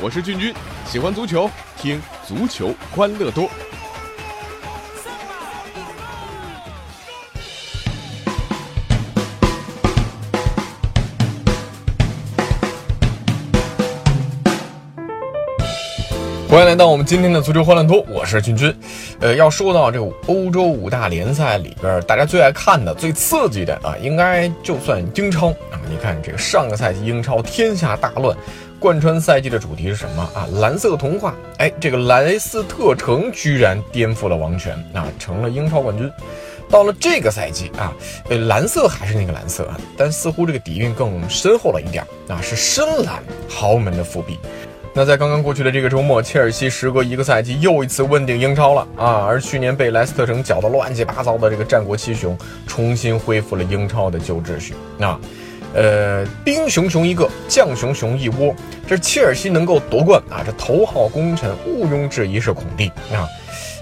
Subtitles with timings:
[0.00, 0.54] 我是俊君，
[0.86, 3.50] 喜欢足球，听足球欢乐多。
[16.48, 18.74] 欢迎来到我们今天的足球欢乐多，我是俊君。
[19.20, 25.76] 呃，要说到这个欧洲五大联赛里边，大家最爱看的、最刺激的啊，应该就算英超啊。
[25.90, 28.34] 你看这个上个赛季英超天下大乱，
[28.80, 30.48] 贯穿赛季的主题是什么啊？
[30.54, 31.34] 蓝色童话。
[31.58, 36.10] 哎，这个莱斯特城居然颠覆了王权啊，成了英超冠军。
[36.70, 37.92] 到了这个赛季啊，
[38.30, 44.38] 呃，蓝色还是那个蓝色啊，但似乎这个底蕴更深厚了一点啊，是深蓝豪门的伏笔。
[44.98, 49.24] 那在刚刚过去的这个周末，切尔西时隔一个赛季又一次问鼎英超了啊！
[49.24, 55.16] 而去年被莱斯特城搅得乱七八糟的这个战国七雄，重新恢复了英超的旧秩序啊！
[55.72, 58.52] 呃，兵熊熊一个，将熊熊一窝，
[58.88, 60.42] 这切尔西能够夺冠啊！
[60.44, 63.22] 这头号功臣毋庸置疑是孔蒂啊！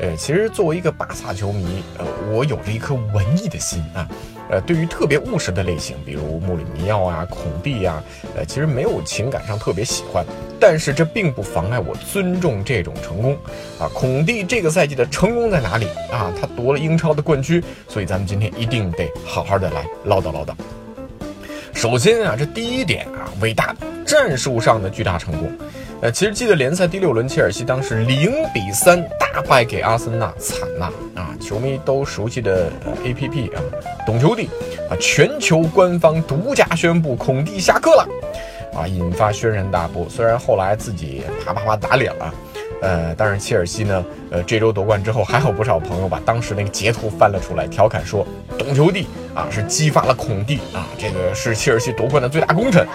[0.00, 4.06] 呃，其实作为一个巴萨球迷，呃，我有着一颗文艺的心啊。
[4.48, 8.00] 呃，对于特别务实的类型，比如穆里尼奥啊、孔蒂呀，
[8.36, 10.24] 呃，其实没有情感上特别喜欢，
[10.60, 13.36] 但是这并不妨碍我尊重这种成功
[13.78, 13.88] 啊。
[13.94, 16.30] 孔蒂这个赛季的成功在哪里啊？
[16.38, 20.52] 他夺了英超的冠军，所以咱们今天一定得好好的来唠叨唠叨。
[21.72, 25.50] 首先啊，这第一点啊，伟大战术上的巨大成功。
[26.02, 31.36] 呃，其实记得联赛第六轮，切尔西当时零比三大败给阿森纳，惨呐啊！
[31.38, 32.70] 球迷都熟悉的
[33.04, 33.60] A P P 啊，
[34.06, 34.48] 懂球帝
[34.90, 38.08] 啊，全球官方独家宣布孔蒂下课了
[38.74, 40.08] 啊，引发轩然大波。
[40.08, 42.34] 虽然后来自己啪啪啪打脸了，
[42.82, 48.26] 呃，但是切尔西呢，呃，这周夺冠之后，还有不少朋友把当时那个截图翻了出来，调侃说，
[48.58, 52.86] 懂球帝啊是激发了孔蒂啊，这个是切尔西夺冠的最大功臣。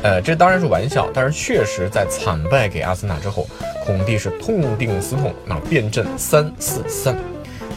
[0.00, 3.48] 呃，这当然是玩笑，但是确实在惨败给阿森纳之后，
[3.84, 7.16] 孔蒂是痛定思痛，那变阵三四三，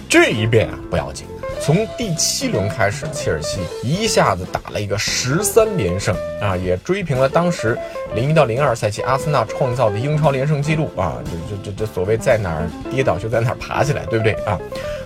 [0.07, 1.25] 这一变啊不要紧，
[1.61, 7.77] 从第七轮开始，切尔西一下子打了一个十三连胜啊，也追平了当时
[8.16, 14.59] 零一到零二赛季阿森纳创造的英超连胜记录啊，这这这这所谓在哪儿跌倒就在哪儿爬起来，对不对啊？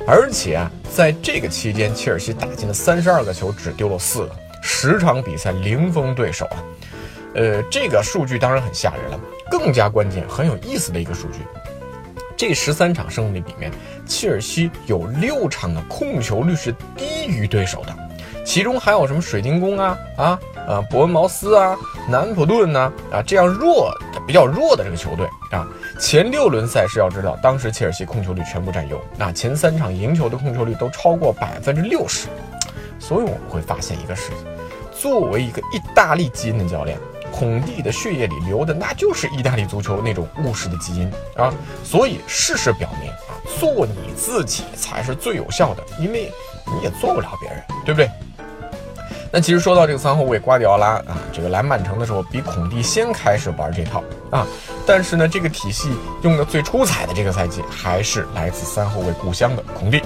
[0.07, 6.63] 而且啊，在这个期间，切尔西打进了三十二个球，只丢了四个，十场比赛零封对手啊。
[7.33, 9.19] 呃，这个数据当然很吓人了。
[9.51, 11.39] 更加关键、很有意思的一个数据，
[12.37, 13.71] 这十三场胜利里面，
[14.05, 17.95] 切尔西有六场的控球率是低于对手的，
[18.45, 21.77] 其中还有什么水晶宫啊、啊、呃伯恩茅斯啊、
[22.09, 23.89] 南普顿呐啊这样弱、
[24.27, 25.65] 比较弱的这个球队啊。
[25.97, 32.27] 前六轮赛事要知道，当时切尔西控球率全部占优，那前三场赢球的控球率都超过百分之六十。
[32.99, 34.37] 所以我们会发现一个事情：
[34.91, 36.99] 作为一个意大利基因的教练。
[37.37, 41.53] 孔蒂的血液里流的那就是意大利足球那种务实的基因啊，
[41.83, 46.31] 所以事实表明啊，做你自己才是最有效的，因为
[46.65, 48.09] 你也做不了别人，对不对？
[49.33, 54.01] 那其实说到这个三后卫瓜迪奥拉啊，这个来曼城的时候比孔蒂先开始玩这套
[54.31, 54.47] 啊，
[54.87, 60.01] 但是呢，这个体系用的最出彩的这个赛季还是来自三后卫故乡的孔蒂。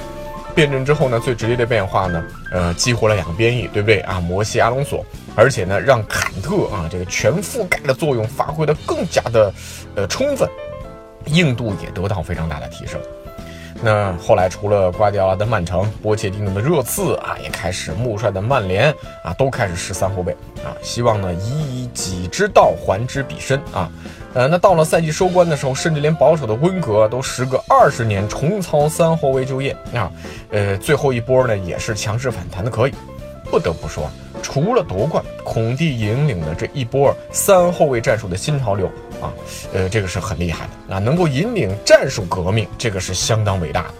[0.56, 4.20] 辩证之后呢，最直接的变化呢，呃，激活了两个边翼，对不对啊？
[4.20, 5.06] 摩西、阿隆索，
[5.36, 9.54] 而且呢，让坎特啊这个全覆盖的作用发挥的更加的
[9.96, 10.50] 呃充分，
[11.26, 13.00] 硬度也得到非常大的提升。
[13.82, 23.90] 那后来除了瓜迪奥拉的曼城，波切蒂诺的热刺啊，也开始穆帅的曼联啊，都开始试三后卫啊，希望呢以己之道还之彼身啊。
[24.34, 30.12] 呃，那到了赛季收官的时候，甚至连保守的温格都时隔二十年重操三后卫就业啊。
[30.52, 32.94] 呃，最后一波呢也是强势反弹的，可以。
[33.50, 34.08] 不得不说，
[34.44, 38.88] 除了夺冠，孔蒂引领的这一波三后卫战术的新潮流
[39.22, 39.34] 啊，
[39.74, 43.94] 呃，这个是很厉害的啊，能够引领战术革命，这个是相当伟大的。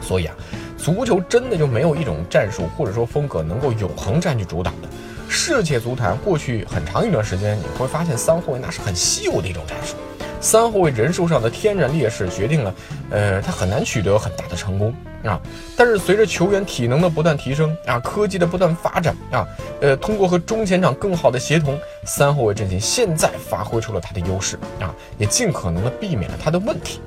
[0.00, 0.34] 所以啊，
[0.76, 4.88] 足球真的就没有一种战术或者说风格能够永恒占据主导的。
[5.28, 9.96] 世界足坛过去很长一段时间，你会发现三后卫那是很稀有的一种战术。
[10.44, 12.74] 三后卫人数上的天然劣势决定了，
[13.10, 14.94] 呃，他很难取得很大的成功
[15.24, 15.40] 啊。
[15.74, 19.48] 但是随着球员体能的不断提升啊，科技的不断发展啊，
[19.80, 27.00] 呃，通过和中前场更好的协同，三后卫阵型现在发挥出了他的优势啊，也尽可能的避免了他的问题。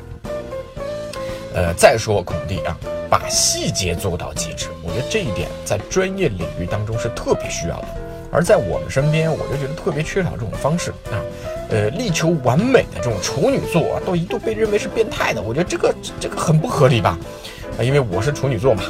[1.54, 2.76] 呃，再说孔蒂啊，
[3.08, 7.88] 把细节做到极致，我觉得这一点在专业领域当中是特别需要的。
[8.32, 11.22] 而在我们身边，我就觉得特别缺少这种方式啊，
[11.70, 15.42] 呃，力求完美的这种处女座啊，都一度被认为是变态的。
[15.42, 17.18] 我觉得这个这个很不合理吧？
[17.78, 18.84] 啊，因为我是处女座嘛。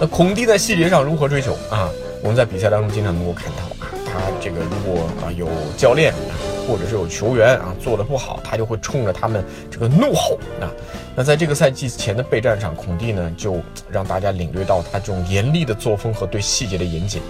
[0.00, 1.88] 那孔蒂在细节上如何追求啊？
[2.22, 6.34] 我们在比赛当中经常能够看到啊，他这个如果啊有教练啊，
[6.68, 10.70] 或者是有球员啊做的不好，他就会冲着他们这个怒吼啊。
[11.14, 13.60] 那在这个赛季前的备战上，孔蒂呢就
[13.90, 17.22] 让大家领略到他这种严厉的作风和对细节的严谨。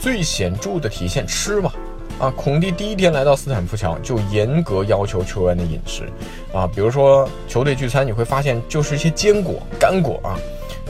[0.00, 1.70] 最显著的体现吃嘛，
[2.18, 6.08] 啊，孔蒂第一天来到斯坦福桥就严格要求球员的饮食
[6.54, 10.38] 啊，比如说球队聚餐，你会发现就是一些坚果、干果啊。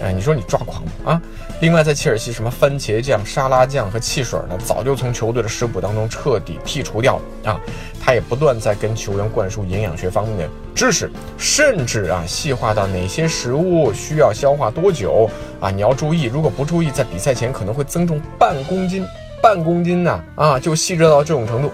[0.02, 0.90] 哎，你说你抓狂吗？
[1.04, 1.22] 啊！
[1.60, 7.60] 另外，在切尔西，什么番茄酱、沙拉酱和汽水呢，早就从球队的食谱当中彻底剔除掉了啊！
[8.02, 15.28] 他也不断在跟球员灌输营养学方面的知识，甚至啊，细化到哪些食物需要消化多久
[15.60, 19.06] 啊，你要注意，如果不注意，在比赛前可能会增重半公斤，
[19.42, 21.70] 半公斤呢啊，就细致到这种程度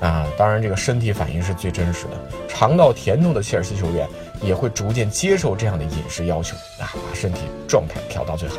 [0.00, 0.26] 啊！
[0.36, 2.10] 当然，这个身体反应是最真实的，
[2.46, 4.06] 尝到甜头的切尔西球员。
[4.44, 8.56] 也会逐渐接受这样的饮食要求啊，把身体状态调到最好。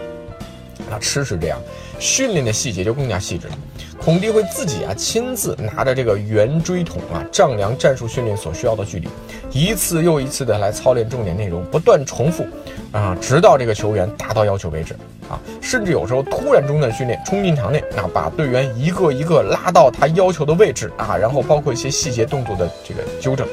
[0.90, 1.60] 那吃是这样，
[2.00, 3.58] 训练的细节就更加细致了。
[3.98, 9.08] 孔蒂会自己啊亲自拿着这个圆锥筒啊丈量战术训练所需要的距离，
[9.52, 12.46] 一次又一次的来操练重点内容，不断重复
[12.92, 14.94] 啊，直到这个球员达到要求为止
[15.28, 15.40] 啊。
[15.60, 23.48] 甚至有时候突然中断训练，冲进场内啊，把队员一个一个拉到他要求的位置啊，然后包括一些细节动作的这个纠正，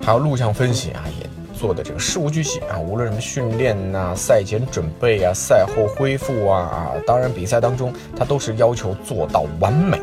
[0.00, 1.04] 还有录像分析啊。
[1.58, 10.00] 做的这个事无巨细啊，无论什么训练呐、赛前准备啊、赛后恢复啊啊，当然比赛当中他都是要求做到完美。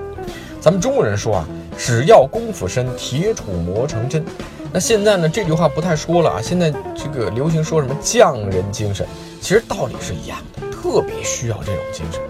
[0.59, 1.47] 咱们中国人说啊，
[1.77, 4.25] 只要功夫深，铁杵磨成针。
[4.73, 9.07] 那现在呢，这句话不太说了啊，现在这个流行说什么匠人精神，
[9.39, 12.21] 其实道理是一样的，特别需要这种精神。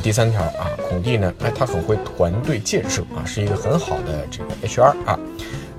[0.00, 5.18] 第三条啊，孔蒂呢，哎，他很会团队建设啊，是一个很好的这个 HR 啊。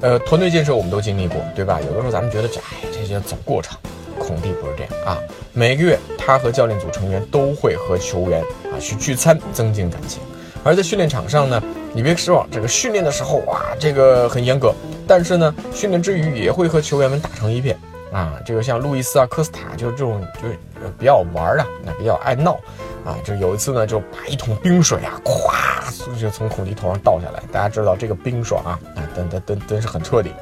[0.01, 1.79] 呃，团队建设我们都经历过，对吧？
[1.81, 3.77] 有的时候咱们觉得这，哎，这些走过场。
[4.19, 5.17] 孔蒂不是这样啊，
[5.53, 10.21] 每个月他和教练组成员都会和球员啊去聚餐，增进感情。
[10.63, 11.63] 而在训练场上呢，
[11.93, 14.73] 你别失望，这个训练的时候哇，这个很严格，
[15.07, 17.77] 但是呢，训练之余也会和球员们打成一片
[18.11, 18.33] 啊。
[18.45, 20.57] 这个像路易斯啊、科斯塔，就是这种就是
[20.99, 22.59] 比较玩啊，那比较爱闹。
[23.07, 27.41] 啊，就有一次呢，就把一桶冰水啊，咵就从孔蒂头上倒下来。
[27.53, 30.33] 大家知道这个冰爽啊，啊，真真真真是很彻底。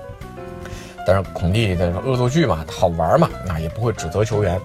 [1.05, 4.59] 但是孔蒂的恶作剧嘛，好玩嘛，那也不会指责球员。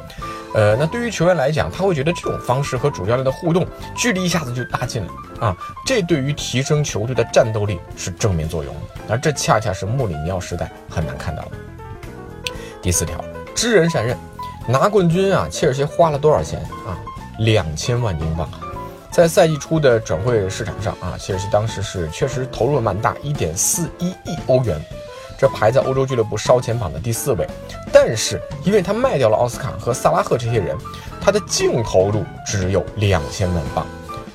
[0.55, 5.56] 呃，那对于球员来讲，他会觉得这种方式和主教练的互动距离一下子就拉近了啊，
[5.87, 8.75] 这对于提升球队的战斗力是正面作用。
[9.11, 11.50] 而这恰恰是穆里尼奥时代很难看到的。
[12.81, 13.23] 第四条，
[13.55, 14.17] 知人善任，
[14.67, 16.99] 拿冠军啊，切尔西花了多少钱啊？
[17.41, 18.47] 两千万英镑，
[19.11, 24.79] 在赛季初的转会市场上啊，切尔西当时是确实投入了蛮大，一点四一亿欧元，
[25.39, 27.47] 这排在欧洲俱乐部烧钱榜的第四位。
[27.91, 30.77] 但是因为他卖掉了奥斯卡和萨拉赫这些人，
[31.19, 33.87] 他的净投入只有两千万镑。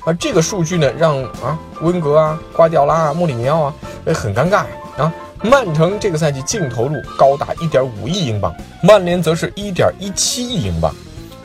[0.04, 3.74] 而这个数据呢，让啊温格啊、瓜迪奥拉啊、穆里尼奥啊，
[4.04, 4.64] 也很尴尬
[4.96, 5.14] 啊。
[5.42, 10.92] 曼城这个赛季净投入高达一点五亿英镑，曼联则是一点一七亿英镑。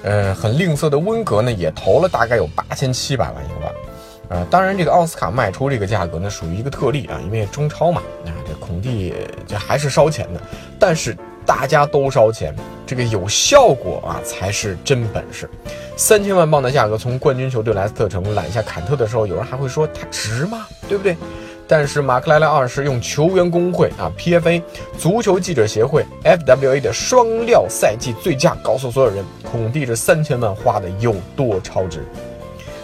[0.03, 3.71] 呃，很吝啬的温格呢，也投了大概有八千七百万英镑，
[4.29, 9.13] 呃，当然这个奥斯卡卖出这个价格呢，属于一个特例啊，因为中超嘛，啊，这孔蒂
[9.45, 10.41] 这还是烧钱的，
[10.79, 11.15] 但是
[11.45, 12.55] 大家都烧钱，
[12.85, 15.49] 这个有效果啊才是真本事。
[15.97, 20.65] 三千万镑的价格从冠军球队莱斯特城揽下坎特的时候，有人还会说他值吗？
[20.89, 21.15] 对不对？
[21.71, 24.61] 但是马克莱莱二世用球员工会啊、PFA、
[24.97, 32.05] 足球记者协会、FWA 的双料赛季最佳，告诉所有人，孔蒂这三千万花的有多超值。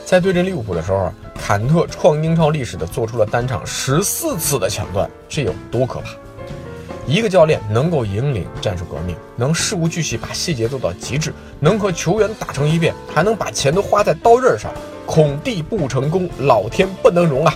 [0.06, 6.12] 在对阵利物浦的时候，坎特创英超历史的做出了单场十四次的抢断，这有多可怕？
[7.06, 14.72] 一个教练能够引领战术革命，能事无巨细把细节做到极致，能和球员打成一片，还能把钱都花在刀刃上。
[15.06, 17.54] 孔蒂不成功，老天不能容啊！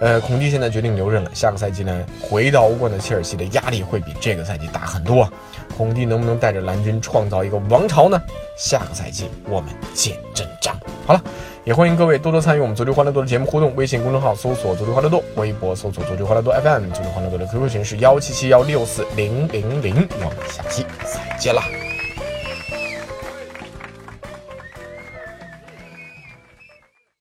[0.00, 1.30] 呃，孔蒂现在决定留任了。
[1.34, 5.28] 下个赛季呢，回到欧冠的切尔西的压力会比这个赛季大很多。
[5.76, 8.20] 孔蒂能不能带着蓝军创造一个王朝呢？
[8.58, 10.74] 下个赛季我们见真章。
[11.06, 11.22] 好了，
[11.64, 13.74] 也欢迎各位多多参与我们足球欢乐多的节目互动。
[13.76, 20.08] 微信公众号搜索“足球欢乐多”，微博搜索“足球欢乐多 FM”，足球欢乐多的 QQ 群是幺七七幺六四零零零。
[20.18, 21.75] 我们下期再见了。